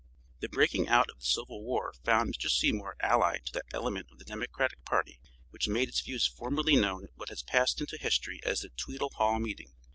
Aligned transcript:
The 0.39 0.49
breaking 0.49 0.87
out 0.89 1.11
of 1.11 1.19
the 1.19 1.25
civil 1.27 1.63
war 1.63 1.93
found 2.03 2.33
Mr. 2.33 2.49
Seymour 2.49 2.95
allied 3.01 3.45
to 3.45 3.51
that 3.53 3.65
element 3.71 4.07
of 4.11 4.17
the 4.17 4.25
Democratic 4.25 4.83
party 4.83 5.19
which 5.51 5.67
made 5.67 5.89
its 5.89 6.01
views 6.01 6.25
formally 6.25 6.75
known 6.75 7.03
at 7.03 7.11
what 7.17 7.29
has 7.29 7.43
passed 7.43 7.79
into 7.79 7.97
history 7.99 8.39
as 8.43 8.61
the 8.61 8.69
"Tweedle 8.69 9.11
Hall" 9.17 9.37
meeting. 9.37 9.75